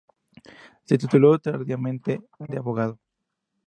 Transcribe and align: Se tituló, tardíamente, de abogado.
Se 0.83 0.97
tituló, 0.97 1.37
tardíamente, 1.37 2.21
de 2.39 2.57
abogado. 2.57 2.97